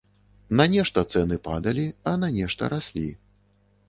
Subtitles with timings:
[0.59, 3.05] На нешта цэны падалі, а на нешта раслі.